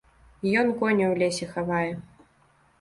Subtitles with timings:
[0.61, 1.93] Ён коні ў лесе хавае.